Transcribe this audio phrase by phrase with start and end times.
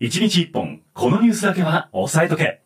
[0.00, 2.62] 1日1本、このニュースだけは押さえとけ。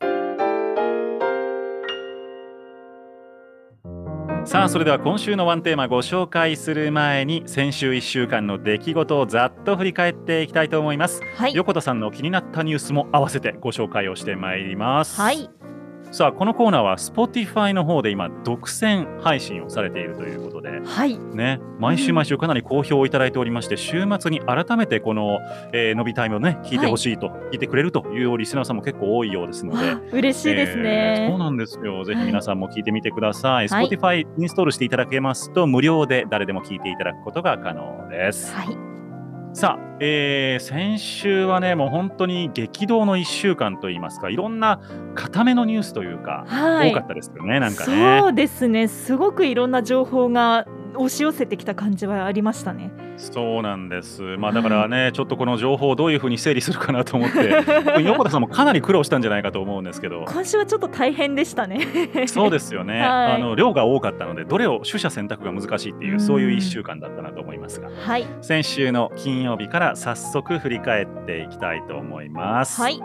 [4.44, 15.20] さあそれでは今週のワンテーマご紹介する前に先週1週間の出来事をざっと振り返っていきたいと思います、はい、横田さんの気になったニュースも合わせてご紹介をしてまいります。
[15.20, 15.50] はい
[16.14, 21.18] さあこのコーナーは Spotify の方で今独占配信をされているということで、はい。
[21.18, 25.40] ね、毎週毎週かなり好評をいただいておりまして、週末に改めてこの、
[25.72, 32.04] えー、伸びタイムをね聞いてほしいと、はい、聞いてくれるというリスナーさんも結構多いようですので嬉しいですね、えー、そうなんですよ。
[32.04, 38.54] ぜひ皆さんも聞いてみてください、はい、Spotify インストールしていただけますと無料で誰でも聞いていただくことが可能です。
[38.54, 38.93] はい
[39.54, 44.80] さあ、えー、先週はね、もう本当に激動の1週間といいますか、いろんな
[45.14, 48.20] 固めのニュースというか、はい、多かったですよね、なんかね。
[48.20, 50.66] そうですね、すごくいろんな情報が
[50.96, 52.90] 押し寄せてきた感じはありましたね。
[53.16, 54.22] そうなんです。
[54.38, 57.62] まあだからね、はい、ちょっとこの情報をどういうふうに整理するかなと思って、
[58.02, 60.24] 横田さんもかなり苦労したんじゃないかと思うんですけど。
[60.26, 61.80] 今週はちょっと大変でしたね。
[62.26, 63.00] そうですよね。
[63.02, 72.80] はい、あの量が多かったので、どれを取捨選択が難しいっていう、そういう1週間だったなと思いますが、はい、先週の金曜日から早速振り返っていきたいと思います。
[72.80, 73.00] はい。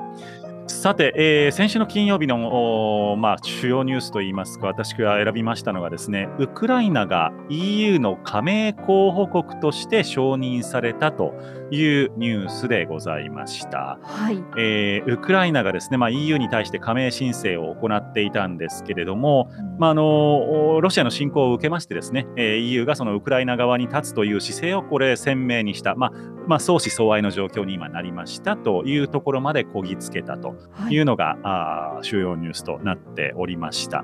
[0.69, 11.33] さて、えー、先週の金曜日の、まあ、主要ニュースといいますか、私が選びましたのがですね、ウクライナが EU の加盟候補国として承認されたと
[11.71, 13.99] いうニュースでございました。
[14.03, 14.43] はい。
[14.57, 30.55] えー、ウクライナがですね、まあ、EU に対して加盟申請を行っていたんですけれども、うん、まあ、あのロシアの侵攻を受けましてですね、えー、EU がそのウクライナ側に立つという姿勢をこれ鮮明にした、まあまあ、相思相愛の状況に今なりましたというところまでこぎつけたと
[30.89, 30.97] い。
[30.97, 34.03] うのが、はい、あ主要ニュースとなっておりました。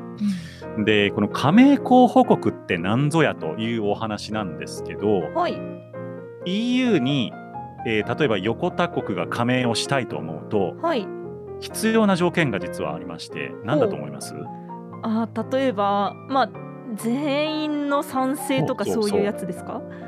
[0.78, 5.58] うん、でこの加盟候補国って何ぞやというお話なんですけど、はい、
[6.45, 7.33] EU に
[7.88, 11.08] えー、例えば横田国が加盟をしたいと思うと、はい、
[11.59, 14.33] 必要な条件が実はありまして何だと思います？
[15.03, 16.50] あ例えば、まあ、
[16.95, 19.83] 全員の賛成とかそういうやつですか？
[19.83, 20.05] そう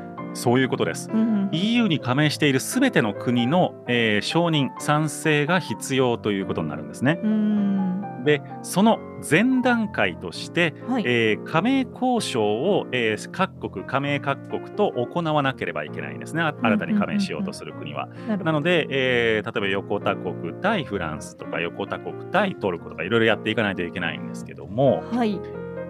[0.60, 7.20] いうことです、うん、EU に加盟しているすべての国の、えー、承認賛成が必要ということになるんですね。
[8.24, 16.42] でその前段階として、はい、えー、加盟交渉を、えー、各国加盟各国と行わなければいけないんですね。
[16.42, 18.08] 新たに加盟しようとする国は。
[18.44, 25.40] なので、えー、例えば横田国対フランスとか横田国対トルコとかいろいろやっていかないといけないんですけども、はい、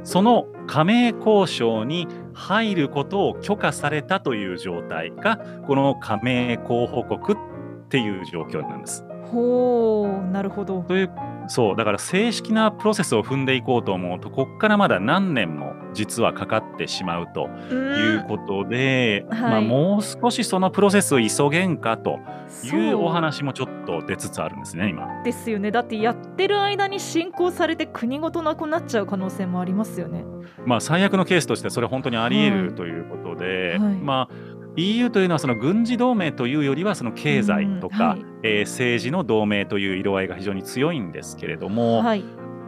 [0.04, 9.07] その加盟交渉に入ることを許可されたという状態がこの加盟候補国っていう状況なんです。
[9.32, 10.82] ほうなるほど。
[10.82, 11.10] という
[11.48, 22.18] そうだから正式なプロセスを踏んでいこうと思うとこっからまだ何年も実はかかってしまうということで、はい、まあ、もう少しそのプロセスを急げんかと
[22.64, 25.22] いうお話もちょっと出つつあるんですね今。
[25.24, 30.24] ですよねだってやってる間に進行されて国ごとなくなっちゃう可能性もありますよね。
[30.66, 42.24] まあ最悪のケースとしてそれ本当にあり得るということで、はいはい、まあ EU というのはその軍事同盟というよりはその経済とか、はい、えー、政治の同盟という色合いが非常に強いんですけれども、はい、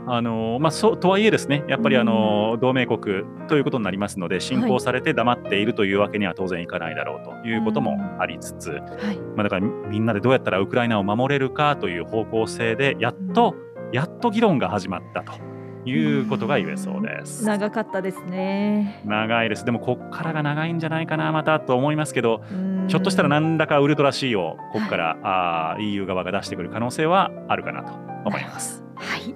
[0.07, 8.79] あのまあ、そとはいえですねやっぱりあの、同盟国ということになりますので侵攻されて黙っているというわけには当然いかないだろうということもありつつ、は
[9.13, 13.55] い、まあ、だからみんなでどうやったらウクライナを守れるかという方向性でやっと、
[13.93, 15.50] やっと議論が始まったと。
[15.87, 17.45] いうことが言えそうです。
[17.45, 19.03] 長かったですね。
[19.07, 19.65] 長いです。
[19.65, 22.43] でもこっからが長いんじゃないかなまたと思いますけど、
[22.89, 27.93] ひょっとしたら何らかウルトラ C をここから、はい、あ EU 側が出してくる可能性はあるかなと
[28.27, 28.85] 思います。
[28.97, 29.35] はい。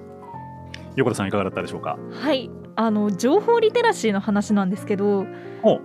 [0.95, 1.97] 横田さんいかがだったでしょうか？
[2.11, 2.51] はい。
[2.75, 5.25] あの情報リテラシーの話なんですけど、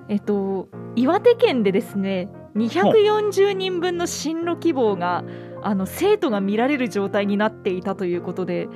[0.09, 5.25] えっと岩手県でですね、240人分の進路希望が
[5.63, 8.69] あの生徒が見られる状態になっていたということで。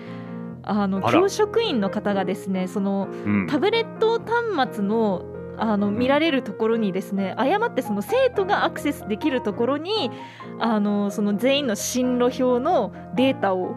[0.67, 5.25] あの教職員の方がですねその、うん、タブレット端末の
[5.57, 10.11] あの見られるところにですね誤ってその生徒がアクセスできるところに
[10.59, 13.77] あのその全員の進路表のデータを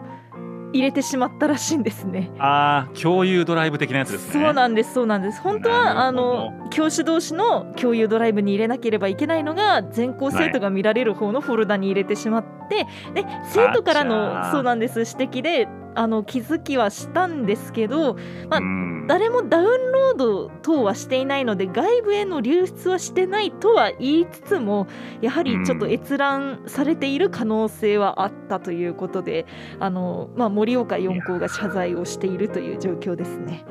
[0.72, 2.30] 入れてしまったらしいんですね。
[2.38, 4.44] ああ、共有ドライブ的なやつですね。
[4.44, 5.40] そうなんです、そうなんです。
[5.40, 15.68] 本当はあの教師同士の共有ドライブに入れなければいけないのが全校生徒が見られる方のフォルダに入れてしまって、で生徒からのそうなんです指摘で
[15.98, 18.14] あの気づきはしたんですけど、
[18.48, 18.60] まあ、
[19.08, 24.86] 誰もダウンロード等はしていないので外部への流出はしてないとは言いつつも
[25.20, 29.44] やはりちょっと閲覧されている可能性はあったということで
[29.80, 33.64] あの、まあ、盛岡四校が謝罪をしているという状況ですね。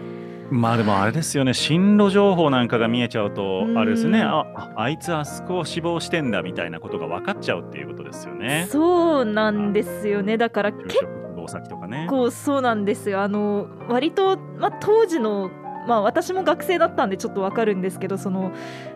[0.49, 4.45] まあでもあれですよね、進路情報なんかが見えちゃうと、あれですね、あ
[4.77, 8.65] あいつあそこを死亡してんだみたいなことが分かっちゃうっていうことですよね。
[8.69, 10.37] そうなんですよね。
[10.37, 11.05] だから結
[11.49, 12.07] 先とかね。
[12.09, 13.21] 構そうなんですよ。
[13.21, 15.49] あの割とまあ当時の
[15.87, 18.51] まあ私も学生だったんでちょっとわかるんですけどその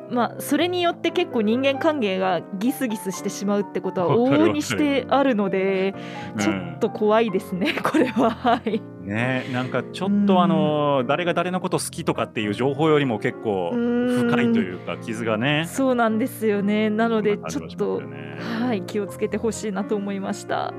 [0.09, 5.95] まあそれによって結構人間関係がギスギスしてしまうってことは往々にしてあるので
[6.37, 8.29] ちょっと怖いですね、うん、これは。
[8.29, 8.81] はい。
[9.01, 15.65] ねなんかちょっとあの、誰が誰のこと好きとかっていう情報よりも結構深いというか傷がね。
[15.67, 16.89] そうなんですよね。
[16.89, 20.73] なのでちょっと、ね、はい気をつけてほしいなと思いました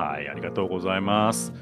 [0.00, 1.52] はいありがとうございます。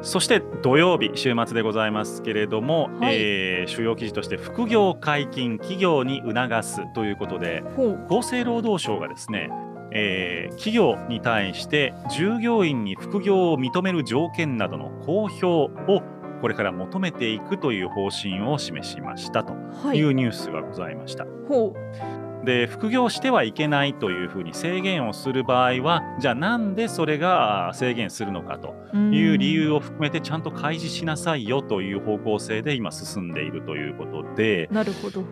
[0.00, 7.62] そして土曜日、週末でございますけれども、はい、えー、主要記事として副業解禁、企業に促すということで、
[8.08, 9.50] 厚生労働省がですね、
[9.92, 16.02] えー、企業に対して従業員に副業を認める条件などの公表を
[16.40, 19.52] これから求めていくという方針を示しましたと
[19.94, 20.02] い。
[20.02, 21.24] うニュースがございました。
[21.24, 35.24] はいで副業してはいけないというふうに制限をする場合はじゃあなんでそれが制限するのかという理由を含めてちゃんと開示しなさいよという方向性で今進んでいるということでなるほど、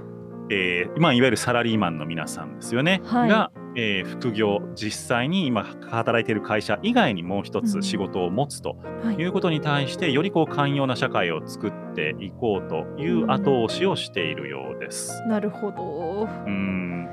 [0.51, 8.77] えーまあ、いわゆるサラリーマンの皆さんですよね、はい、がえー、副業実際に今働いている会社以外にもう一つ仕事を持つと
[9.19, 9.25] い。
[9.25, 15.23] うことに対して、よりこう寛容な社会を作っていこうという後押しをしているようです。
[15.27, 16.29] なるほど。
[16.47, 17.05] うん、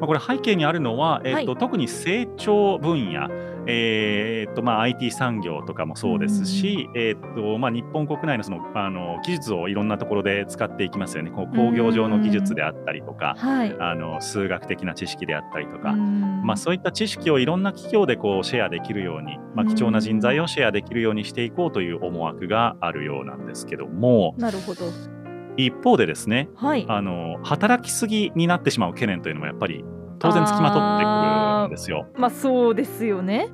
[0.00, 3.28] まあ、これ背景にあるのは、えーと、はい、特に成長分野
[3.68, 24.34] えーとまあ、IT 産業とかもそうですし、えーとまあ、日本国内のそのあの技術をいろんなところで使っていきますよね、こう工業上の技術であったりとか、はい、あの数学的な知識であったりとか、まあ、そういった知識をいろんな企業でこうシェアできるように、まあ、貴重な人材をシェアできるようにしていこうという思惑があるようなんですけども。
[24.38, 24.84] なるほど。
[25.56, 29.84] 一方でですね、はい、あの働きすぎになってしまう懸念というのもやっぱり
[30.18, 32.06] 当然つきまとってくるんですよ。
[32.16, 33.50] まあそうですよね。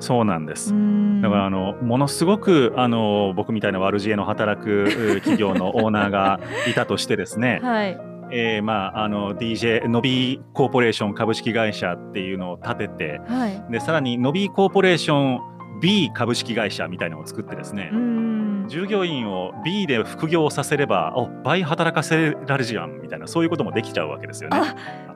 [0.00, 0.70] そうなんです。
[0.70, 15.40] だからあのものすごくあの僕みたいな悪知恵の働く企業のオーナーがいたとしてですね、 はい、えー、まああの DJ ノビーコーポレーション株式会社っていうのを立てて、はい、でさらにノビーコーポレーション
[15.80, 17.90] B 株式会社みたいなのを作ってですね、
[18.70, 24.58] 従業員を B で副業させればお倍働かせられるじゃんみたいなそういうこともできちゃうわけですよね。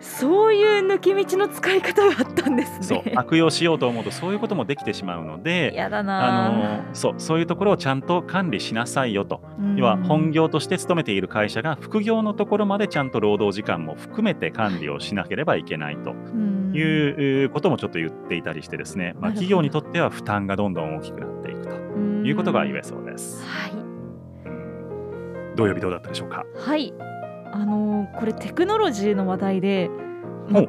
[0.01, 2.83] そういう抜け道の使い方があったんですね。
[2.83, 6.47] そう悪用しようと思うとそういうこともできてしまうのでやだな。
[6.47, 9.41] あのそうそういうところをちゃんと管理しなさいよと。
[9.77, 16.15] 要は本業として勤めている会社が副業のところまでちゃんと労働時間も含めて管理をしなければいけないと。
[16.75, 21.54] いうこともちょっと言っていたりしてですね、まあ、企業にとっては負担がどんどん大きくなっていく。
[21.54, 21.54] と
[22.25, 23.45] いうことが言えそうです。
[23.45, 23.73] はい、
[25.57, 26.45] 土曜日どうだったでしょうか？
[26.57, 26.95] はい。
[27.53, 29.91] あのー、これテクノロジーの話題で、
[30.49, 30.61] ま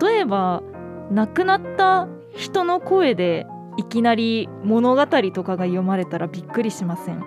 [0.00, 0.62] 例えば
[1.10, 3.46] 亡くなった人の声で
[3.76, 7.24] いきなり物語とかが読まれたらびっくりしません？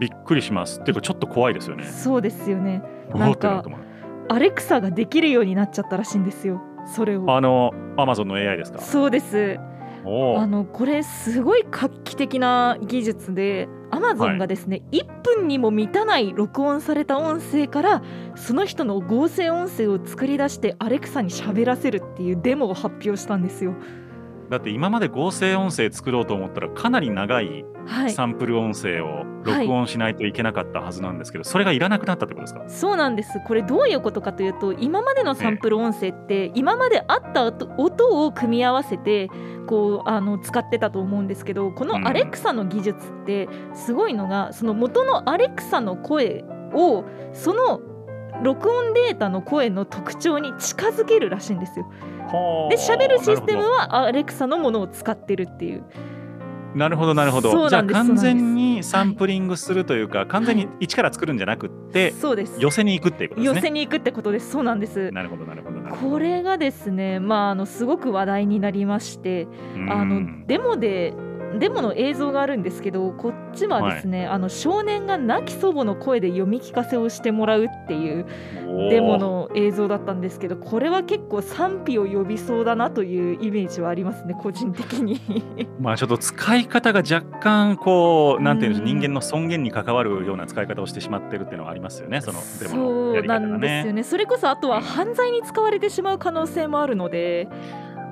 [0.00, 0.80] びっくりします。
[0.80, 1.84] っていうかちょっと怖いですよね。
[1.84, 2.82] そうですよね。
[3.14, 3.64] なんか
[4.28, 6.62] アレクサができるようになっちゃったらしいんですよ。
[6.86, 7.36] それを。
[7.36, 8.80] あのアマゾンの AI ですか？
[8.80, 9.58] そうです
[10.04, 18.02] あのこれすごい画期的な技術でアマゾンがですね、はい、1分にも満たない録音された音声から
[18.36, 23.74] その人の合成音声を作り出してアレクサに喋らせるっていうデモを発表したんですよ。
[24.50, 27.64] だって今まで合成音声作ろうと思ったらかなり長い
[28.14, 32.64] サンプル音声を録音しないといけなかったはずなんですけど、はい、それがいらなくなったってことですか？
[32.68, 33.40] そうなんです。
[33.46, 39.28] これどういうことかというと今までのサンプル音声って今まであった音を組み合わせて
[39.66, 47.80] こうあの使ってたと思うんですけどこのアレクサの技術ってすごいのが、その元のアレクサの声をその
[48.42, 51.86] 録音データの声の特徴に近づけるらしいんですよ。
[52.70, 55.84] で喋るシステムはアレクサのものを使ってるっていう。
[56.74, 57.68] なるほどなるほど。
[57.68, 62.56] じゃあ完全にサンプリングするというか、はい、完全に一から作るんじゃなくて、そうです。
[62.58, 63.56] 寄せに行くっていうことですね。
[63.56, 64.50] 寄せに行くってことです。
[64.50, 65.12] そうなんです。
[65.12, 69.46] なるほどなるほどこれがですねまああのすごく話題になりまして
[69.88, 71.14] あのデモで
[71.58, 78.26] デモの映像があるんですけどこっちはですね、はい、あの少年が亡き祖母の声で読み聞かせをしてもらうっていう
[78.90, 85.20] デモの映像だったんですけどこれは結構賛否を呼びそうだなというイメージはありますね個人的に。
[85.80, 94.02] まあちょっと使い方が若干こうなんていうんでしょう人間の尊厳に関わるような使い方をしてしまってるっていうのはありますよねそのデモのやり方が、ね、そうなんですよね。
[94.02, 97.48] それこそあとは犯罪に使われてしまう可能性もあるので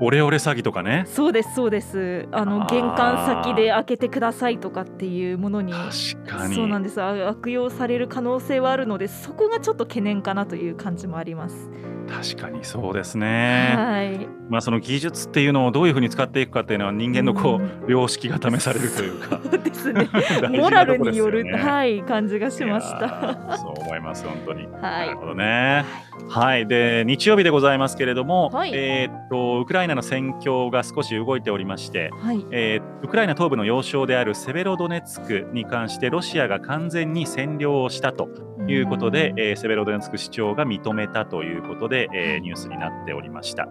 [0.01, 11.71] オレオレ詐欺とかねそうですそうですあの玄関先で開けてくださいとかっていうものに確かにそうなんです悪用される可能性はあるのでそこがちょっと懸念かなという感じもあります
[12.13, 13.73] 確かにそうですね。
[13.75, 14.29] はい。
[14.49, 19.41] まあその技術っていうのをどういうふうに使っていくかっていうのは人間のこう良識が試されるというか。
[19.43, 20.09] そうですね。
[20.53, 23.57] モラルによるはい感じがしました。
[23.57, 24.67] そう思います本当に。
[24.67, 25.07] はい。
[25.07, 25.85] なるほどね。
[26.29, 26.67] はい。
[26.67, 38.29] で日曜日でございますけれども、はい、えっとウクライナの戦況が少し動いておりまして、はい、えー、ウクライナ東部の要衝であるセベロドネツクに関してロシアが完全に占領をしたと
[38.69, 43.69] いうことで、えー、セベロドネツク市長が認めたということで、えー、ニュースになっておりました。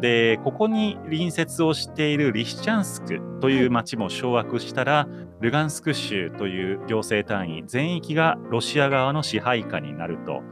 [0.00, 5.08] でここに隣接をしているリシチャンスクという町も掌握したら、
[5.40, 10.42] ルガンスク州という行政単位全域がロシア側の支配下になると。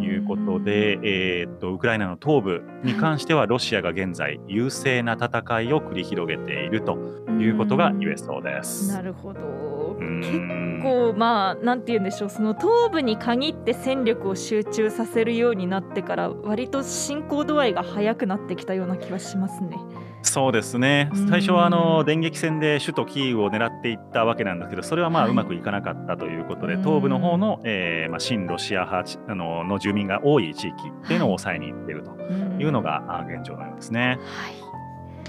[0.00, 5.28] いうことで、えー、っとウクライナの東部に関してはロシアが現在優勢な戦
[5.62, 6.96] いを繰り広げていると
[7.40, 8.92] いうことが言えそうです。
[8.92, 9.96] なるほど。
[10.00, 12.30] 結構まあなんて言うんでしょう。
[12.30, 19.78] その東部に限って戦力を集中させるようになってから割と進行度合いが速くなってきたような気はしますね。
[20.22, 21.10] そうですね。
[21.28, 30.74] 最初はあの電撃戦で首都キーウを狙っていったわけなんですけどそれはまあうまくいかなかったということで、はい、東部の方の、えーまあ、親ロシア派あのの住民が多い地域
[31.04, 34.18] っていうのを抑えにいっているというのが現状のようですね。
[34.20, 34.54] はい。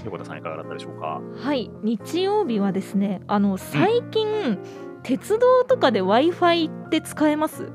[0.04, 1.20] 横田さんいかがだったでしょうか？
[1.36, 1.70] はい。
[1.82, 4.58] 日曜日はですねあの最近、うん、
[5.02, 7.72] 鉄道とかで w i f i って使えます？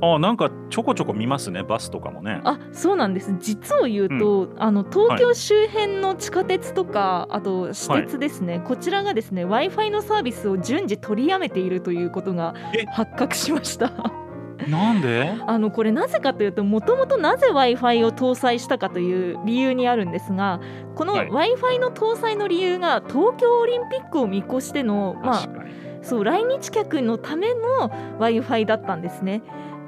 [0.00, 2.40] あなんかちょこちょこ見ますねバスとかもね。
[2.44, 3.34] あそうなんです。
[3.38, 12.54] 実を言うと、うん、あの東京周辺の地下鉄とか、はい、あと私鉄ですね、はい、こちらがですね w i f i のサービスを順次取りやめているということが
[12.92, 13.92] 発覚しました。
[14.68, 15.34] なんで？
[15.46, 20.60] あのこれなぜかというともともとなぜ w i f i を搭載したかという理由にあるんですが
[20.94, 25.48] この w i f i の搭載の理由が東京オリンピックを見越しての、まあ、
[26.02, 29.42] そう来日客のための w i f i だったんですね。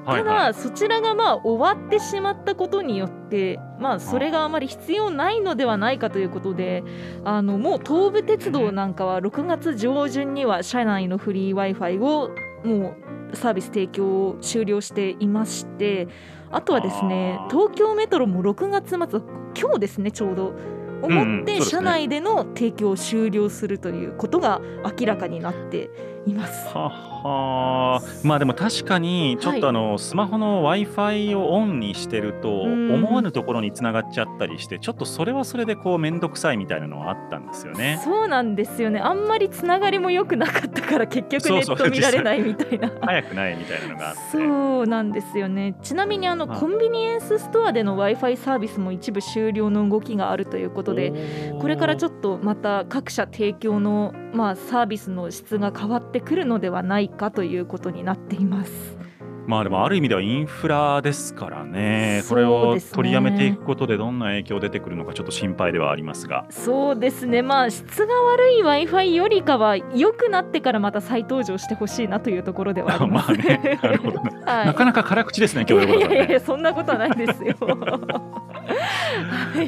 [0.06, 6.82] ただ、そちらがまあ終わってしまったことによって、まあ、それがあまり必要ないのではないかということで
[7.24, 12.30] あのもう東武鉄道なんかは6月上旬には車内のフリー w i f i を
[12.64, 12.94] も
[13.32, 16.08] うサービス提供を終了していまして
[16.50, 19.20] あとはですね東京メトロも6月末
[19.56, 20.54] 今日ですねちょうど
[21.02, 24.60] 思って社内での提供を終了するということが
[24.98, 25.90] 明らかになって
[26.26, 26.68] います。
[26.68, 28.02] はは。
[28.24, 38.00] まあでも確かにちょっとあの、はい、スマホの w i f i をオンにしてると思わぬところにつながっちゃったりしてちょっとそれはそれでこう面倒くさいみたいなのはあったんですよね。
[38.04, 39.00] そうなんですよね。
[39.00, 42.90] あんまりつながりも良くなかったから結局ネット見られないみたいな。
[43.00, 44.20] 早くないみたいなのがあって。
[44.32, 45.74] そうなんですよね。
[45.82, 51.12] ちなみにあのコンビニエンスストアでの w i f i サービスも一部終了の動きがあるということで
[51.60, 58.99] これからちょっとまた各社提供のまあサービスの質が変わってくるのではないかということになっています。
[59.46, 66.46] まあでもある意味ではインフラですからね、これを取りやめていくことでどんな影響出てくるのかちょっと心配ではありますが。
[66.50, 67.42] そうですね。
[67.42, 73.78] まあ質が悪い w i f i よりかは良くなってからまた再登場してほしいなというところではあります、 あね。
[73.82, 74.30] なるほど、ね。
[74.44, 77.56] はい、なかなか辛口ですね今日 いやいやいやそんなことはないですよ。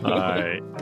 [0.02, 0.38] は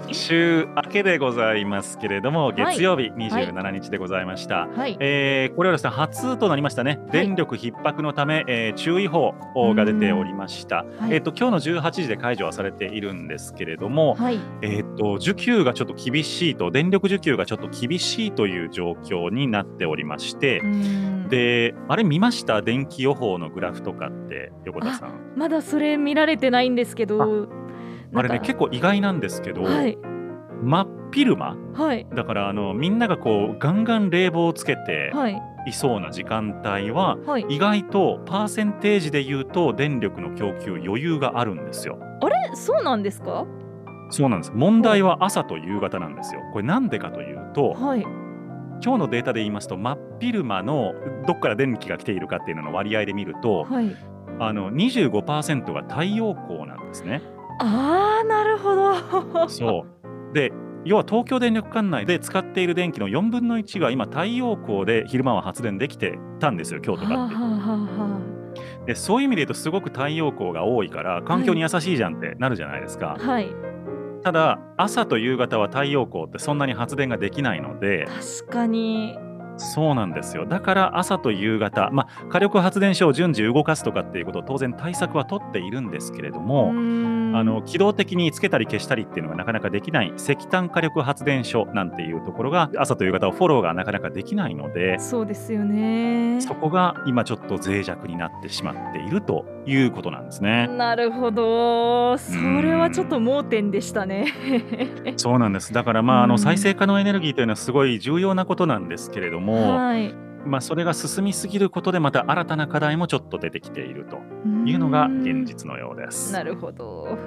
[0.08, 4.68] い、週明けでございますけれども、月曜日27日でございました。
[4.74, 9.34] はい、えー、これはですね、初となりましたね、電力逼迫のため、えー、注意報
[9.74, 10.86] が出ておりました。
[11.10, 20.62] えっ、ー、と、今日の18時で解除はされているんですけれども、はい、えっ、と、需給がちょっと厳しいと、電力需給がちょっと厳しいという状況になっておりまして、
[21.28, 22.62] で、あれ見ました？
[22.62, 25.34] 電気予報のグラフとかって、横田さん。
[25.36, 27.48] まだそれ見られてないんですけど、
[28.14, 29.98] あれね結構意外なんですけど、はい、
[30.62, 41.98] 真っ昼間、はい、だからあのみんながこうガンガン冷房をつけていそうな時間帯は、はい、意外とパーセンテージで言うと電力の供給余裕があるんですよ。
[42.20, 42.34] あれ？
[42.54, 43.46] そうなんですか？
[44.10, 44.52] そうなんです。
[44.54, 46.40] 問題は朝と夕方なんですよ。
[46.52, 48.00] これなんでかというと、はい、
[48.82, 50.94] 今日のデータで言いますと真っ昼間の
[51.26, 53.96] どこから電気が来ているかっていうのの割合で見ると、はい、
[54.40, 57.22] あの25%が太陽光なんですね。
[57.60, 59.48] ああなるほど。
[59.48, 60.34] そう。
[60.34, 60.52] で
[60.84, 67.34] 要は東京電力管内で使っている電気の4分の1が今太陽光で昼間は発電できてたんですよ京都がって。
[68.86, 73.16] でそういう意味で言うとすごく太陽光が多いから環境に優しいじゃんってなるじゃないですか。
[73.18, 73.48] はい、
[74.22, 78.06] ただ朝と夕方は太陽光ってそんなに発電ができないので
[78.42, 79.18] 確かに
[79.58, 80.46] そうなんですよ。
[80.46, 86.72] だから朝と夕方、まあ、火力発電所を順次動かすとかっていうことを当然対策は取っているんですけれども、
[87.34, 96.40] あの機動的につけたり消したりっていうのがなかなかできない石炭火力発電所なんていうところが朝と夕方をフォローがなかなかできないのでそうですよね。
[96.40, 100.66] そこが今ちょっと脆弱になってしまっているということなんですね。
[100.68, 102.18] なるほど。
[102.18, 102.32] そ
[102.62, 104.32] れはちょっと盲点でしたね。
[105.16, 105.72] そうなんです。
[105.72, 114.16] だからまああの再生可能エネルギーというのはすごい重要なことなんですけれども、はいまあ、それが進みすぎることでまた新たな課題もちょっと出てきていると
[114.66, 116.32] いうのが現実のようです。
[116.32, 117.18] なるほど。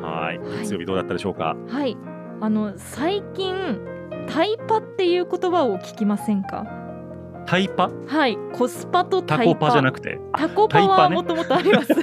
[0.00, 0.40] はい。
[0.60, 1.56] 月曜日どうだったでしょうか？
[1.68, 1.96] はい。
[2.40, 3.80] あの最近
[4.28, 6.66] タイパっていう言葉を聞きませんか？
[7.46, 7.90] タイパ？
[8.06, 8.38] はい。
[8.52, 10.20] コスパとタコパじゃなくて。
[10.36, 11.88] タコパはもともとあります、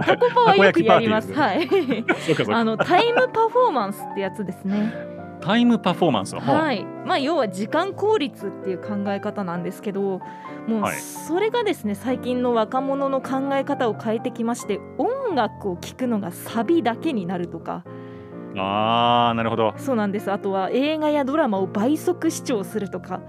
[0.00, 1.32] タコパはよくやります。
[1.32, 1.68] はい。
[2.52, 4.92] あのタイムパフォーマンスってやつですね
[5.40, 6.84] タイムパフォーマンスはい。
[7.06, 10.20] まあ、要は時間効率っていう考え方なんですけど
[10.66, 17.84] もうそれがですね、最近の若者の考え方を変えてきまして音楽を聴くのがサビだけになるとか。
[18.56, 19.74] あーなるほど。
[19.76, 20.30] そうなんです。
[20.32, 23.20] あとは映画やドラマを倍速視聴するとか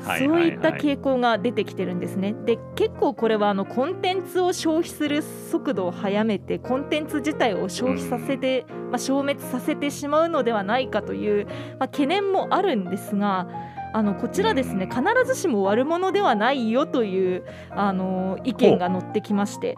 [0.00, 2.34] そういった傾向が出てきてるんですね。
[2.44, 11.46] で結構これはあのコンテンツを消費する速度を速めてコンテンツ自体を消費させて、まあ、消滅させてしまうのではないかという、
[11.78, 13.48] まあ、懸念もあるんですが。
[13.94, 19.76] あのこちらですね必ずしも悪者ではないよというあの意見が載ってきまして。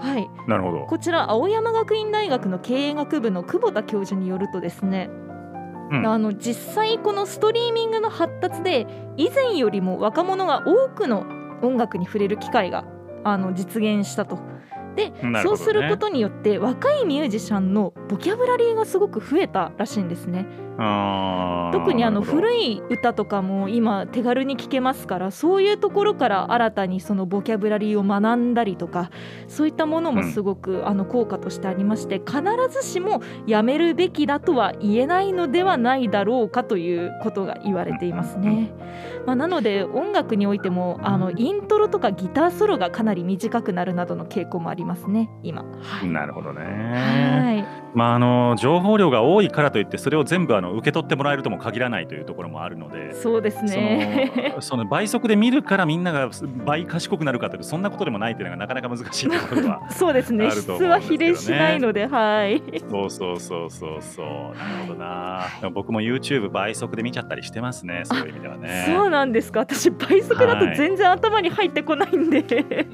[0.00, 5.10] はい、なるほどこちら青山学院大学の経営学部の久保田教授によるとですね
[5.90, 11.26] うん、あの実際このストリーミングの発達で以前よりも若者が多くの
[11.62, 12.84] 音楽に触れる機会が
[13.24, 14.38] あの実現したと。
[14.94, 20.46] で、ね、そうすることによって若いミュージシャンのボキャブラリーがすごく増えたらしいんですね。
[20.78, 29.10] 特にあの古い歌とかも今手軽に聴けますからそういうところから新たにそのボキャブラリーを学んだりとか
[29.48, 38.72] そういったものもすごくあの効果としてありまして必ずしもやめるべきだとは言えないのではないだろうかということが言われていますね。
[39.26, 45.64] まあ、なので音楽においてもあのイントロとかギターソロがかなり短くなるなどの傾向もありますね今。
[45.82, 46.62] はい、なるほどね。
[46.62, 47.88] はい。
[47.94, 54.56] まあ、あの情報量が多いからといってそれを全部あの受け取ってもらえるとも限らないというところもあるのでそうですね。
[54.60, 56.30] その 倍速で見るからみんなが
[56.64, 60.50] 倍賢くなるかというとそんなことでもないというのがなかなか難しいところは そうですね。
[60.50, 62.62] 質は比例しないのではい。
[62.88, 64.26] そうそうそうそうそう。
[64.26, 68.84] なるほどな、僕も YouTube 倍速で見ちゃったりしてますねそういう意味ではね。
[68.86, 69.60] そうなんですか。
[69.60, 72.44] 私倍速だと全然頭に入ってこないんで、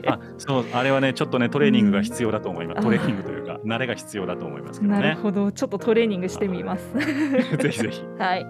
[0.07, 5.01] あそうあれはねちょっとねトレーニングが必要だと思います、うん、トレーニングというか慣れが必要だと思いますけどね。
[5.01, 6.85] なるほど、ちょっとトレーニングしてみます。
[7.65, 8.03] ぜひぜひ。
[8.19, 8.47] はい。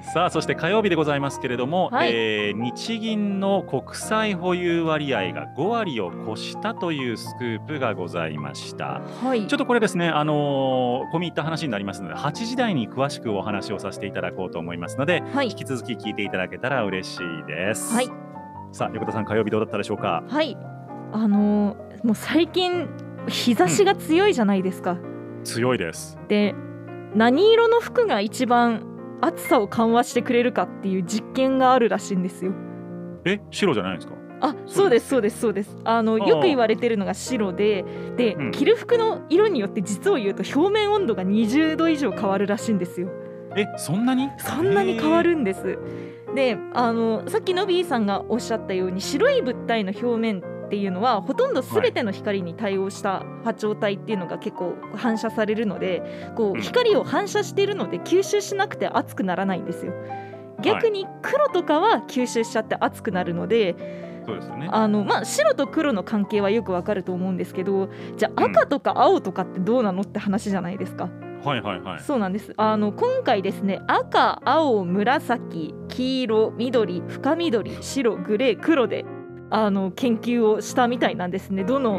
[0.00, 18.08] さあそして火曜日でございますけれども、はい、えー、日銀の国債保有割合が5割を超したというスクープがございました、はい、ちょっとこれですねあのー、込み入った話になりますので8時台に詳しくお話をさせていただこうと思いますので、はい、引き続き聞いていただけたら嬉しいです、はい、
[18.70, 20.22] さあ横田さん火曜日どうだったでしょうか？
[20.28, 20.56] はい。
[21.12, 22.88] あのー、もう最近
[23.26, 26.18] 日差しが強いじゃないですか、うん強いです。
[26.28, 26.54] で
[27.18, 28.86] 何色の服が一番
[29.20, 32.52] 暑さを緩和してくれるかっていう実験があるらしいんですよ。
[33.24, 34.14] え白じゃないですか？
[34.40, 37.84] あそうですそうですそうですあのよく言われてるのが白で
[38.16, 43.08] で、うん、着る服の色によって実を言うと表面温度が20度以上変わるらしいんですよ。
[43.56, 44.28] えそんなに？
[44.38, 45.76] そんなに変わるんです。
[46.36, 59.94] であのさっきのビーさんがおっしゃったように白い物体の表面っていうのはほとんど全ての光に対応した波長帯っていうのが結構反射されるのでこう光を反射しているので吸収しなくて熱くならないんですよ。
[60.60, 63.76] 逆に黒とかは吸収しちゃって熱くなるので、
[64.26, 64.68] そうですよね。
[64.70, 71.08] あのまあ、白と黒の関係はよくわかると思うんですけどじゃあ赤とか青とかってどうなのって話じゃないですか。
[71.44, 72.52] はいはいはい、そうなんです。
[72.56, 79.06] あの今回ですね赤青紫黄色緑深緑白グレー黒で
[79.50, 81.64] あの研究をしたみたいなんですね。
[81.64, 81.98] どの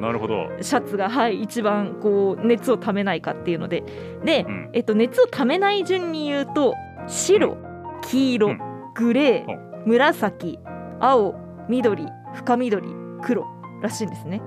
[0.61, 3.83] シャツが、はい、一番こう熱をためないかっていうので。
[4.23, 6.75] で、うん、えっと、熱をためない順に言うと
[7.07, 7.57] 白
[8.03, 8.59] 黄色、うん、
[8.93, 10.59] グレー紫
[10.99, 11.35] 青
[11.67, 12.87] 緑深緑
[13.21, 13.45] 黒
[13.81, 14.41] らしいんですね。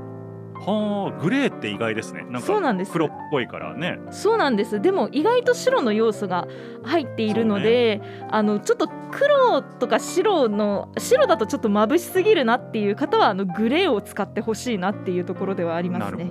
[0.64, 2.24] はあグレーって意外ですね。
[2.28, 2.46] なんか
[2.92, 3.98] 黒っぽいからね。
[4.10, 4.80] そうなんです。
[4.80, 6.46] でも意外と白の要素が
[6.84, 16.30] 入っているので、ね、あのちょっと黒とか白の白だとちょっと眩しすぎるなっていう方はあのグレーを使ってほしいなっていうところではありますね。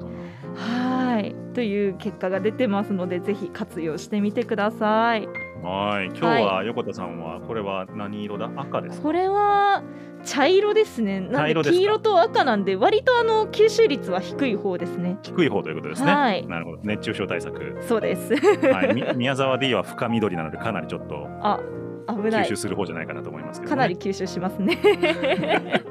[0.55, 1.35] はい。
[1.53, 5.27] という結果が出てますのでぜひ活用してみてください。
[5.61, 8.49] はい、今日は横田さんはこれは何色だ？
[8.55, 9.83] 赤ですこれは
[10.23, 11.19] 茶色ですね。
[11.19, 15.17] なんで黄色と赤なんで割とあの吸収率は低い方ですね。
[15.23, 16.11] 低い方ということですね。
[16.11, 16.79] はいなるほど。
[16.83, 17.77] 熱中症対策。
[17.87, 18.35] そうです。
[18.35, 21.59] はい、み宮沢 D は深緑なのでかなりちょっと あ、
[22.07, 22.55] 危ない吸収。
[22.55, 23.69] する方じゃないかなと思いますけど、ね。
[23.69, 24.77] かなり吸収しますね。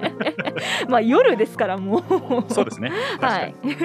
[0.89, 2.03] まあ夜ですからもう。
[2.53, 2.91] そうですね。
[3.21, 3.73] はに。
[3.73, 3.77] い。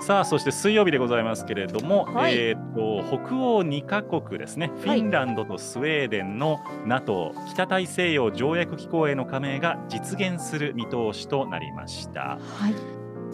[0.00, 12.38] さあそして水曜日でございますけれども、はいえっ、と北欧2カ国ですね、フはいィンランドとスウェーデンの NATO 北大西洋条約機構への加盟が実現する見通しとなりました。
[12.40, 12.74] はい。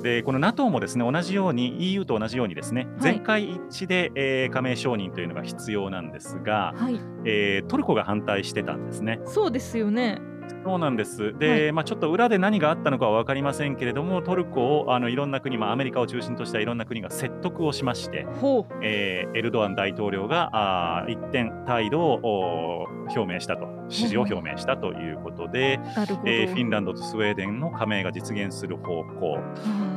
[0.02, 7.00] でこの NATO もですね同じように EU と同じようにですねはい全会一致で、えー加盟承認というのが必要なんですが、はい。
[7.24, 9.20] えートルコが反対してたんですね。
[9.24, 10.20] そうですよね。
[10.64, 11.36] そうなんです。
[11.38, 25.80] で、まあ、ちょっと裏で何があったのかは分かりませんけれども、トルコをあのいろんな国、まあ、アメリカを中心としたいろんな国が説得をしまして、ほえーエルドアン大統領があー一転態度をお表明したと、支持を表明したということで。
[26.24, 29.32] えーフィンランドとスウェーデンの加盟が実現する方向。
[29.32, 29.40] は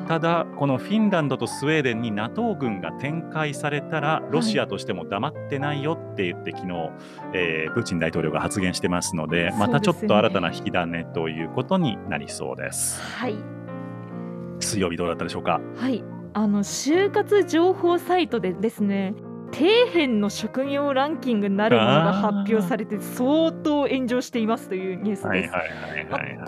[0.05, 6.89] あただ、このフィンランドとスウェーデンに NATO 軍が展開されたら、ロシアとしても黙ってないよって言って、昨日、
[7.33, 13.01] えープーチン大統領が発言してますので、またちょっと新たな引き金ということになりそうです。
[13.19, 13.35] はい。
[14.59, 15.59] 水曜日どうだったでしょうか？
[15.75, 19.13] はい、あの就活情報サイトでですね
[19.51, 25.53] 底辺の職業ランキングなるものが発表されて相当炎上していますというニュースです。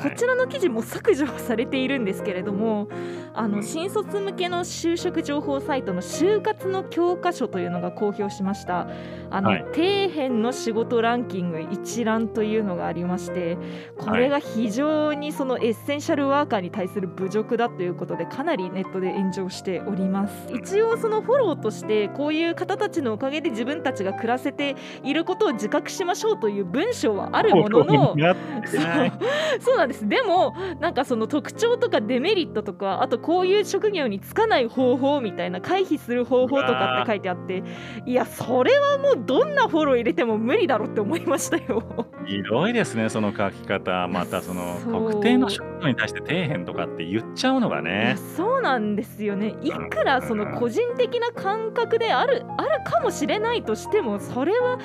[0.03, 2.88] こちらの記事も削除されているんですけれども
[3.33, 8.88] あの新卒向けの就職情報サイトの就活の教科書というのが公表しました。
[9.31, 9.65] あの、はい。
[9.73, 13.57] 底辺の仕事ランキング一覧というのがありまして
[13.97, 20.33] これが非常にそのエッセンシャルワーカーに対する侮辱だということでかなりネットで炎上しております。
[20.53, 28.15] 一応そのフォローとしてこういう方たちのおかげで自分たちが暮らせていることを自覚しましょうという文章はあるものの。
[29.60, 37.63] そうなんですでもなんかその特徴とかデメリットとかあとこういう職業に就かない方法みたいな回避する方法とかって書いてあって
[38.06, 41.84] いやそれはもうどんなフォロー入れても無理だろって思いましたよ。
[42.25, 44.08] ひどいですね、その書き方。
[44.08, 48.15] またその特定の職業に対して底辺とかって言っちゃうのがね。
[48.35, 54.79] そうなんですよねいくらその個人的な感覚であるあるかもしれないとしてもそれは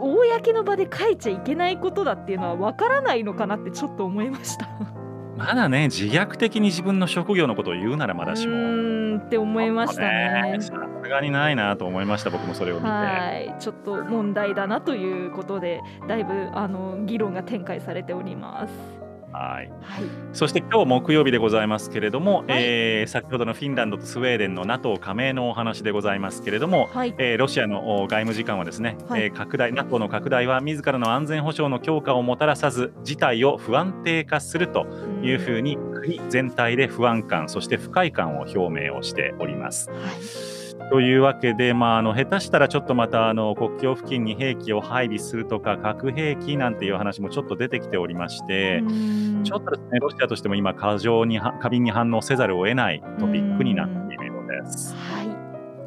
[0.00, 4.68] 公の場で書いちゃいけないことだっていうのはわからないのかなってちょっと思いました。
[5.36, 8.56] まだね、自虐的に自分の職業のことを言うならまだしうも。
[8.56, 10.56] ーんって思いましたね。
[10.60, 10.70] さ
[11.02, 12.86] すがにないなと思いました、僕もそれを見て。
[12.86, 19.05] はい、ちょっと問題だなということで、だいぶあの議論が展開されております。
[19.36, 19.70] はい。
[19.82, 22.44] はい、そして今日木曜日でございますけれども、はい。
[22.50, 29.24] えー先ほどのフィンランドとスウェーデンの NATO 加盟のお話でございますけれども、はい、えーロシアのお外務次官はですね、はい。
[29.24, 34.86] えー拡大 NATO の拡大は自らの安全保障の強化をもたらさず事態を不安定化すると
[35.22, 39.90] いうふうに国全体で不安感そして不快感を表明をしております。
[39.90, 40.00] はい、
[40.90, 48.82] というわけで、まあ、あの下手したらちょっとまたあの国境付近に兵器を配備するとか核兵器なんていう話もちょっと出てきておりまして、
[49.44, 54.94] ちょっとですねロシアとしても今過剰には過敏に反応せざるを得ないトピックになっているようです。
[54.94, 55.16] は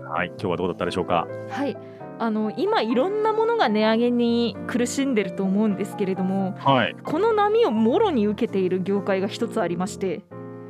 [0.09, 1.27] はい、今日はどうだったでしょうか？
[1.47, 1.77] い、はい、
[2.17, 10.23] あの今いろんなものが値上げに苦しんでると思うんですけれども、はい、この波をもろに受けている業界が一つありまして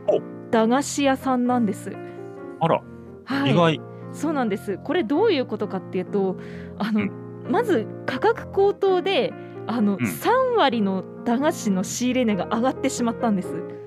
[0.08, 0.20] お、
[0.52, 1.94] 駄菓子屋さんなんです。
[2.60, 2.82] あら、
[3.24, 3.89] はい、意外。
[4.12, 4.80] そうなんです。
[4.84, 6.38] これどういうことかっていうと、
[6.78, 7.10] あの、う
[7.50, 9.34] まず価格高騰で、
[9.68, 10.06] あの、うん。
[10.06, 13.80] 3割の駄菓子の仕入れ値が上がってしまったんです。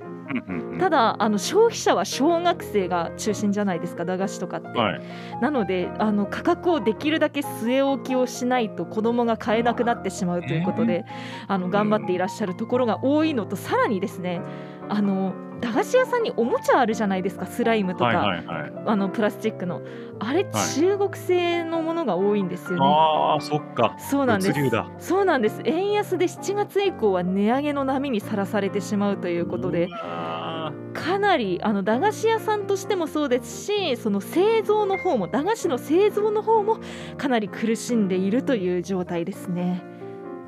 [0.78, 5.02] ただあの消費者は小学生が中心じゃないですか駄菓子とかって、はい、
[5.40, 11.04] なのであの価格をできるだけ据え置きをしないと子供が買えなくなってしまうということで、
[11.48, 14.40] あの頑張っていらっしゃるところが多いのとさらにですね
[14.88, 18.72] あの駄菓子屋さんにおもちゃあるじゃないですかスライムとか、はいはいはい。
[18.86, 19.80] あのプラスチックの
[20.18, 22.84] あれ、中国製のものが多いんですよね。
[22.84, 23.96] ああ、そっか。
[23.98, 24.52] そうなんです。
[24.98, 36.78] そうなんです円安で7月以降は値上げの波にさらされてしまうということであかなりあの駄菓子屋さんとしてもそうですしその製造の方も駄菓子の製造の方も
[37.16, 39.91] かなり苦しんでいるという状態ですね。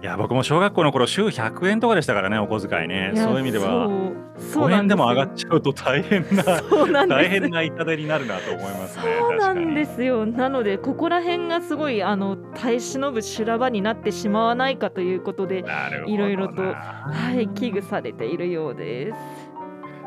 [0.04, 3.12] ーいや、僕も小学校の頃週100円とかでしたからね、お小遣いね。
[3.14, 3.88] やそういう意味では、
[4.36, 9.04] そうそう5円でも上がっっちゃうと大変な、大変な痛手になるなと思いますね。
[9.18, 15.64] そうなんですすよなのでここら辺がすごいあの耐え忍ぶ修羅場になってしまわないかということで。
[16.06, 19.18] いろいろとはい、危惧されているようです。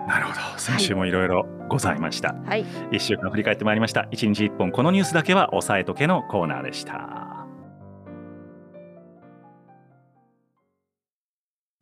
[0.08, 0.60] なるほど。
[0.60, 2.36] 先週もいろいろございました。
[2.46, 4.08] はい一週間振り返ってまいりました。
[4.12, 7.27] 一日一本このニュースだけは押さえとけのコーナーでした。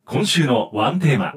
[0.08, 1.34] 今週のワンテーマ。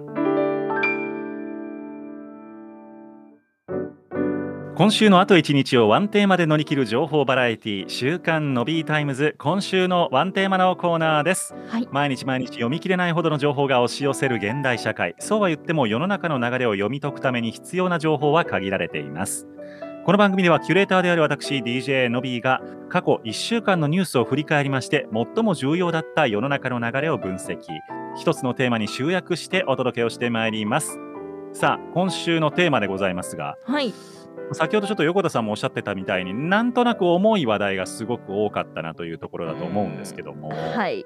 [4.75, 9.34] 今週のあと1日をワンテーマで乗り切る情報バラエティ週刊 Nobbyタイムズ。
[9.39, 15.15] 今週のワンテーマのコーナーです、はい、毎日毎日読み切れないほどの情報が押し寄せる現代社会。
[15.17, 19.47] そうは言っても世の中の流れを読み解くために必要な情報は限られています
[20.10, 27.60] この番組ではキュレーターである私 DJ のビーが過去1週間のニュースを振り返りまして最も重要だった世の中の流れを分析。
[28.17, 30.98] 一つのテーマに集約してお届けをしてまいります。
[31.54, 33.93] さあ今週のテーマでございますが、はい、
[34.54, 41.06] 先ほどちょっと横田さんもおっしゃってたみたいになんとなく重い話題がすごく多かったなというところだと思うんですけども、はい。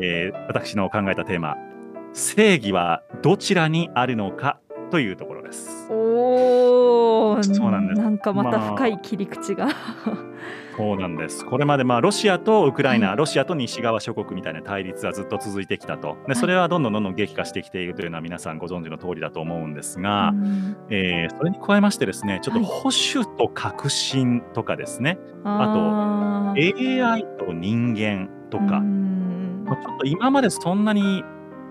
[0.00, 1.56] えー、私の考えたテーマ
[2.14, 5.88] 「正義はどちらにあるのか」というところです。
[5.90, 8.00] おそうなんです。
[8.00, 10.36] なんかまた深い切り口が、まあ
[10.76, 11.44] そうなんです。
[11.46, 16.18] これまでまあロシアとウクライナ、はい、ロシアと西側諸国みたいな対立はずっと続いてきたと。
[16.28, 20.34] でそれはどんどんどんどん激化してきているというのは皆さんご存知の通りだと思うんですが、
[20.90, 31.24] えー、それに加えましてですね、ちょっと保守と革新とかですね、はい、あと AI と人間とか、まあ、ちょっと今までそんなに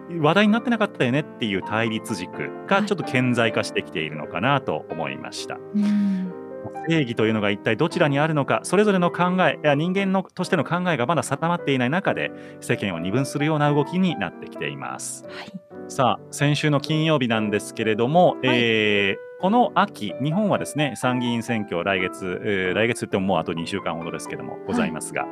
[0.09, 5.55] 話題になってなかったよねっていう対立軸がちょっと顕在化してきているのかなと思いました。
[5.55, 6.45] はい
[6.87, 15.25] 正義というのが一体どちらにあるのかそれぞれの考えや人間のとしての考えがまだ定まっていない中で世間を二分するような動きになってきています。
[15.25, 15.51] はい、
[15.87, 25.31] さあ先週の金曜日なんですけれども、はい、えーこの秋、日本はですね参議院選挙、来月、えー、来月ってももうあと2週間ほどですけども、ございますが、はい、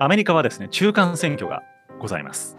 [0.00, 1.62] アメリカはですね中間選挙が
[2.00, 2.56] ございます。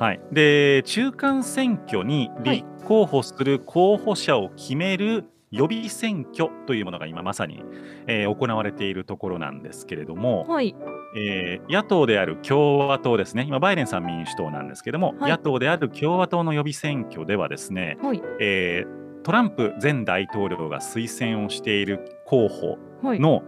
[0.00, 7.62] はい、で中間選挙に立候補する候補者を決める予備選挙というものが今まさに、
[8.06, 10.74] えー、行われているところなんですけれども、はい、
[11.16, 23.42] えー、野党である共和党ですね、今、バイデンさん民主党なんですけれども、はい、野党である共和党の予備選挙ではですね、はい、えー、トランプ前大統領が推薦をしている候補の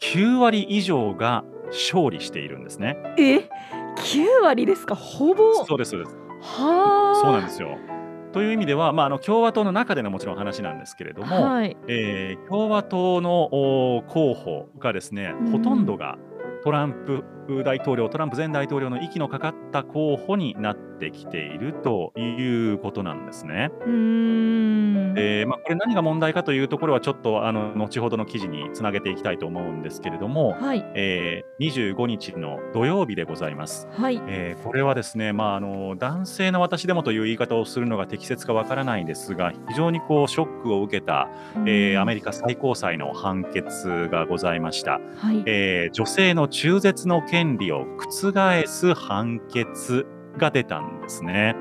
[0.00, 2.98] 9割以上が勝利しているんですね。
[3.16, 3.48] え？
[3.96, 4.94] 9割ですか？
[4.94, 5.64] ほぼ。
[5.64, 6.16] そうですそうです。
[6.40, 7.78] はそうなんですよ。
[8.32, 13.48] という意味では、まあ、あの共和党の中でのもちろん話なんですけれども、はい、えー、共和党の
[14.08, 16.18] 候補がですね、ほとんどが
[16.64, 17.24] トランプ
[17.64, 23.70] 大統領、トランプ前大統領の息のかかった候補になってきているということなんですね。
[25.16, 33.88] えー、まあ、これ何が問題かというところはちょっとあの後ほどの記事につなげていきたいと思うんですけれども、はい、えー、25日の土曜日でございます。
[33.92, 41.28] はい、えー、これはですね、まあ、あの男性の私でもという言い方をするのが適切かわからないんですが非常にこうショックを受けた、
[41.66, 45.00] えー、アメリカ最高裁の判決がございました。
[45.16, 50.06] はい、えー、女性の中絶の権利を覆す判決
[50.38, 51.56] が出たんですね。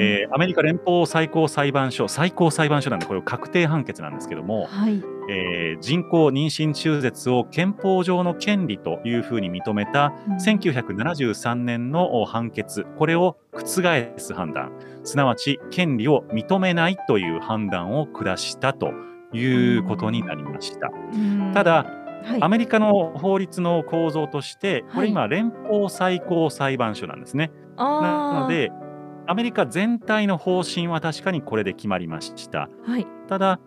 [0.00, 10.12] えー、アメリカ連邦最高裁判所、最高裁判所なんで、これ確定判決なんですけども、はい、えー、人工妊娠中絶を憲法上の権利というふうに認めた
[10.46, 13.66] 1973年の判決、これを覆
[14.18, 14.70] す判断、
[15.02, 18.92] すなわち権利を認めないという判断を下したと
[19.32, 20.92] いうことになりました。
[21.52, 27.50] ただ、はい、アメリカの法律の構造として、これ今、連邦最高裁判所なんですね。
[27.76, 28.70] なので、
[29.26, 32.68] アメリカ全体の方針は確かにこれで決まりました。
[32.86, 33.60] はい、ただ、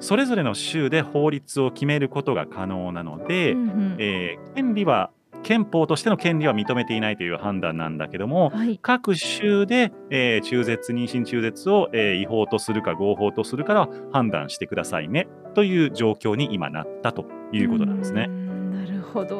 [0.00, 5.10] それぞれの州で法律を決めることが可能なので、うんうん、えー、権利は
[5.42, 18.28] 憲法としての権利は認めていないという判断なんだけども、はい、各州で、えー、中絶、妊娠中絶を、えー、違法とするか合法とするか判断してくださいねという状況に今なったということなんですね。
[18.28, 19.38] なるほど。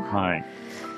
[0.00, 0.44] はい。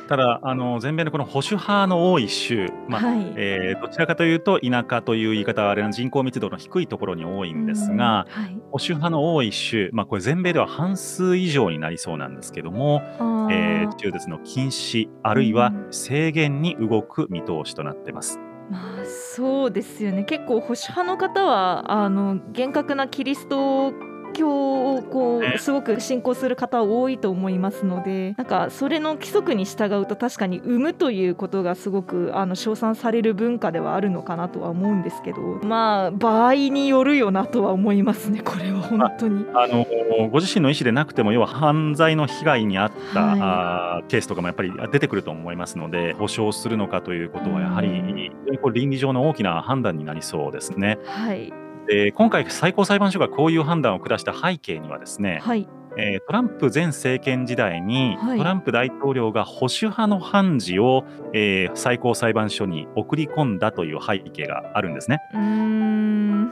[0.08, 13.02] ただあの全米のこの保守派の多い州、まあ、はい、えー、どちらかというと田舎という言い方はあれの人口密度の低いところに多いんですが、はい、保守派の多い州、まあ、これ全米では半数以上になりそうなんですけども、
[13.50, 18.38] えー、中絶の禁止あるいは制限に動く見通しとなってます。
[18.70, 23.92] まあ、そうですよね結構保守派の方はあの厳格なキリスト
[24.34, 39.46] 教をこうすごく信仰する方多いと思いますのでなんかそれの規則に従うと確かに産むということがすごくあの称賛される文化ではあるのかなとは思うんですけどまあ場合によるよなとは思いますね これは本当に。
[39.54, 39.86] あの
[40.28, 48.30] ご自身の意思でなくても要は犯罪の被害に遭った、はい、あケースとかもやっぱり出てくると思いますので保証するのかということはやはり
[48.72, 50.98] 倫理上の大きな判断になりそうですね。
[51.04, 55.68] はいで今回、最高裁判所がこういう判断を下した背景にはですね、はい。
[55.96, 65.20] えー、トランプ前政権時代に、はい、トランプ大統領が保守派の判事を、えー、最高裁判所に送り込んだという背景があるんですね。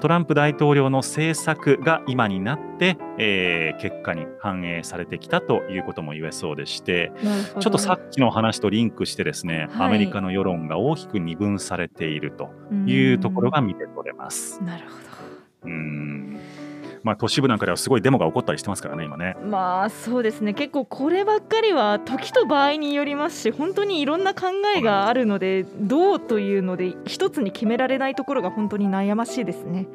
[0.00, 7.12] トランプ大統領の政策が今になって、えー、結果に反映されてきたということも言えそうでして
[7.60, 12.50] ちょっとさっきの話とリンクしてですね、はい、アメリカの世論が大きく二分されていると
[12.84, 14.60] いうところが見て取れます。
[14.64, 15.12] なるほど
[15.64, 16.38] うん。
[17.03, 19.37] まあ、都市部なんかではすごいデモが起こったりしてますからね、今ね。
[19.44, 24.46] まあそうですね、結構こればっかりは時と場合によりますし、本当にいろんな考
[24.77, 29.88] えがあるので、どうというので、一つに決められないところが本当に悩ましいですね。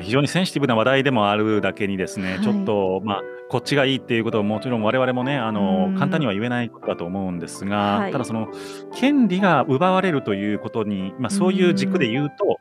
[0.00, 8.48] 非常にセンシティブな話題でもあるだけにですね、はい、ちょっと、まあ、こっちがいいっていうことはもちろん我々もねあの簡単には言えないことだと思うんですが、はい、ただその
[8.94, 12.60] 権利が奪われるということに、まあ、そういう軸で言うと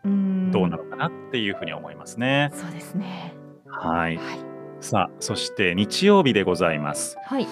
[0.49, 2.51] どうなのかなっていうふうに思いますね。
[2.53, 3.33] そうですね。
[3.65, 4.39] はい、はい、
[4.81, 7.17] さあそして日曜日でございます。
[7.25, 7.47] はい。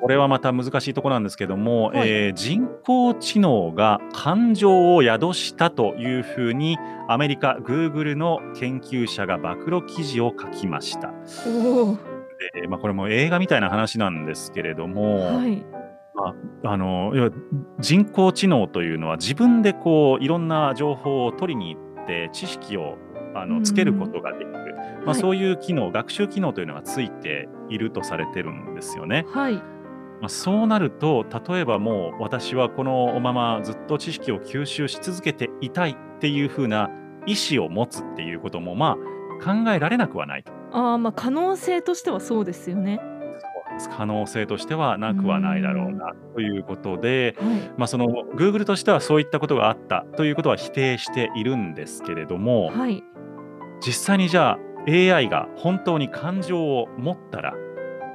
[0.00, 11.12] これはまた難しいところなんですけども、はい、えー、人工知能が感情を宿したというふうにアメリカグーグルの研究者が暴露記事を書きました。
[12.54, 15.64] でまあ、これも映画みたいな話なんですけれども、はい。
[16.14, 16.34] ま
[16.70, 17.12] あ、あの
[17.78, 22.96] 人工知能というのは自分でこういろんな情報を取りに行って知識を
[23.34, 29.24] あのつけることができる、まあ、そういう機能、学習機能というのがついているとされてるんですよね。
[29.28, 29.54] はい
[30.20, 36.90] まあ、そうなると例えばもう私はこのままずっと知識を吸収し続けていたいっていうふうな
[37.24, 40.52] 意思を持つっていうこともまあ考えられなくはないと。
[40.72, 43.00] あまあ可能性としてはそうですよね。
[43.88, 53.04] 可能性としてはなくはないだろうなということで、はい、まあ、その Google としてはそういったことがあったということは否定しているんですけれども、はい、
[53.80, 57.54] 実際にじゃあ AI が本当に感情を持ったら、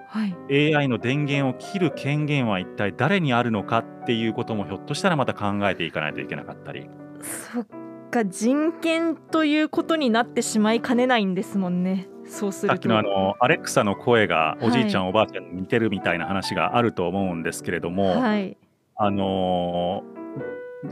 [0.07, 6.89] はい、AI の電源を切る権限は一体誰にあるのかっていうこともひょっとしたらまた考えていかないといけなかったり。
[7.21, 7.65] そっ
[8.11, 12.07] か人権ということになってしまいかねないんですもんね。
[12.33, 18.57] そうするさっきのあのアレクサの声がおじいちゃん、はい、おばあちゃんに似てるみたいな話があると思うんですけれども、はい、
[18.95, 20.03] あの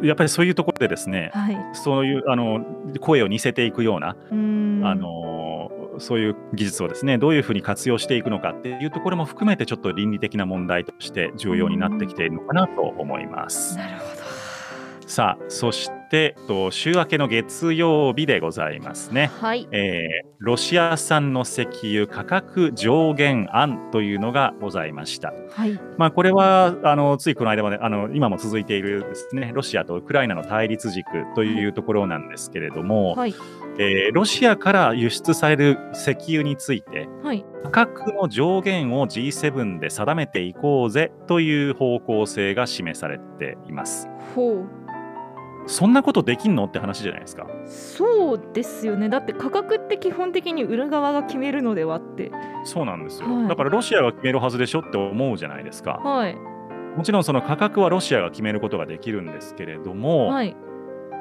[0.02, 2.64] ー、やっぱりそういうところでですね、はい、そういうあの
[3.00, 13.78] 声を似せていくようなあのー、そういう技術をですねどういうふうに活用していくのかっていうところも含めてちょっと倫理的な問題として重要になってきているのかなと思います。
[13.78, 14.22] なるほど。
[15.08, 16.01] さあそして
[16.71, 19.65] 週明けの月曜日でございますね、はい。
[19.71, 25.80] えー、ロシア産の石油価格上限案というのがございました、はい。
[25.97, 33.36] まあ、これはあのついこの間まであの今も続いているですねロシアとウクライナの対立軸というところなんですけれども、はい。
[33.78, 44.10] えー、ロシアから輸出される石油について、はい、価格の上限を G7 で定めていこうぜという方向性が示されています。
[44.36, 44.81] ほう
[45.67, 47.47] そんなことできんのって話じゃないですか。
[47.65, 49.10] そうですよね。
[49.10, 52.32] だって価格って基本的に売る側が決めるのではって。
[52.63, 56.02] そうなんですよ、はい、だからロシアが決めるはずでしょって思うじゃないですか。
[56.04, 56.36] はい。
[56.36, 60.58] もちろんその価格はロシアが決めることができるんですけれども、はい、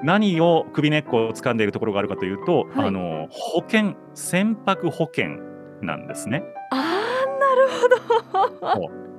[0.03, 5.39] 何を首根っこを掴んでいるところがあるかというと、はい、あの保険船舶保険
[5.81, 6.43] なんですね。
[6.73, 6.81] あー
[7.39, 7.69] なる
[8.33, 9.10] ほど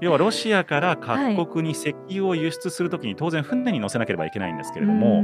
[0.00, 5.22] 要はロシアから各国に石油を輸出するときに当然船に乗せなければいけないんですけれども、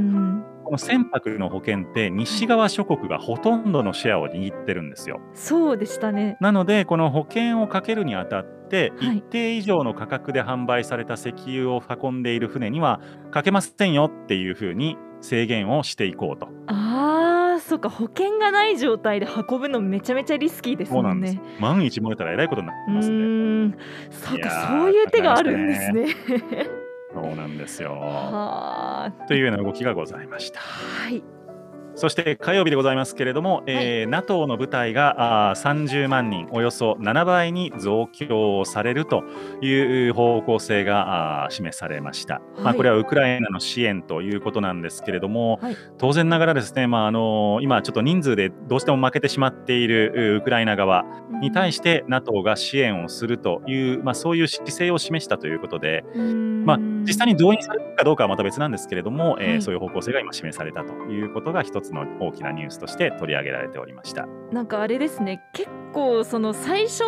[0.63, 5.19] この船舶の保険って西側諸国がほとんどのシェアを握ってるんですよ。
[5.33, 6.37] そうでしたね。
[6.39, 16.47] なのでこの保険をかけるにあたって一定以上の価格で販売された石油を運んでいる船にはかけませんよっていうふうに制限をしていこうと。
[16.67, 21.31] あそうか保険がない状態で運ぶのめちゃめちゃリスキーですもんね。
[21.33, 23.15] ん万一漏れたらえらいことになってますね。
[23.15, 23.77] うん
[24.09, 26.07] そうかそういう手があるんですね。
[27.13, 27.91] そうなんですよ。
[27.91, 30.59] はというような動きがございました。
[30.59, 31.23] はい。
[31.95, 39.23] そして火曜日でございますけれども、はい、えー、NATO の部隊があ30万人、およそ7倍に増強されると
[39.61, 51.05] いう方向性があ示されました、はい、まあ、これはウクライナの支援ということなんですけれども、はい、当然ながらですね、まあ、あの今、ちょっと人数でどうしても負けてしまっているウクライナ側
[51.41, 56.03] に対して NATO が支援をするという、まあ、そういう姿勢を示したということで、
[56.65, 64.27] まあ、実際に動員されるかどうかはまた別なんですけれども、えー、そういう方向性が今示されたということが一つの大きなニュースとして取り上げられておりました。
[64.51, 65.43] なんかあれですね。
[65.53, 67.03] 結構その最初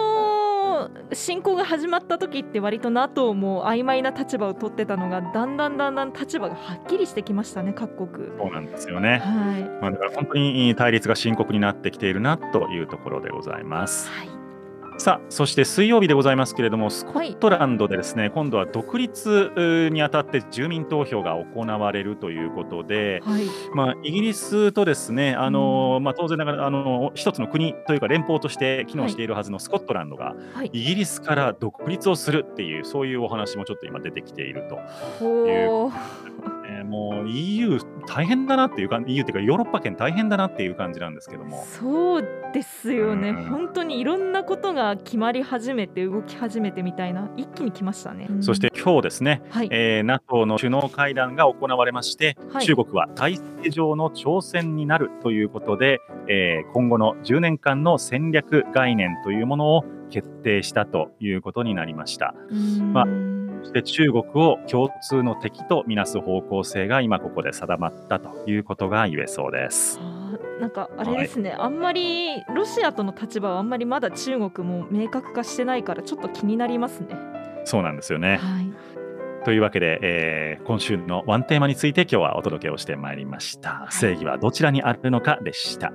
[1.14, 8.28] 侵攻が始まった時って割と NATO も曖昧な立場を取ってたのがだんだんだんだん立場がはっきりしてきましたね各国。
[8.38, 9.64] そうなんですよね、はい。
[9.82, 14.10] まあ、だから本当に対立が深刻になってきているなというところでございます。
[14.10, 14.43] はい
[14.98, 34.68] さあそして水曜日でございますけれどもスコットランドでですね、はい、今度は独立にあたって住民投票が行われるということで、はい、まあ、イギリスとですねあの、うん、まあ、当然ながらあの一つの国というか連邦として機能しているはずのスコットランドが、はい、イギリスから独立をするっていうそういうお話もちょっと今出てきている
[35.20, 36.53] という。
[36.84, 41.64] ね、もう EU 大変だなっていうか EU っていうかヨーロッパ圏大変だなっていう感じなんですけども。
[41.66, 49.70] そうですよね、うん、本当にいろんなことが決まり始めて動き始めてみたいな一気に来ましたね、うん、そして今日ですね、はい。
[49.72, 62.36] えー、NATO の首脳会談が行われまして、はい、中国は体制上の挑戦になるということで、えー、今後の10年間の戦略概念というものを決定したということになりました。
[62.94, 63.06] まあ
[63.64, 70.00] そして中国を共通の敵とみなす方向性が今ここで定まったということが言えそうです。
[70.60, 77.18] なんかあれですね、はい、あんまりロシアとの立場はあんまりまだ中国も明確化してないからちょっと気になりますね。
[77.66, 78.38] そうなんですよね。
[78.38, 78.74] はい、
[79.46, 83.70] というわけで、えー、今週のワンテーマについて今日はお届けをしてまいりました。
[83.70, 85.94] はい、正義はどちらにあるのかでした。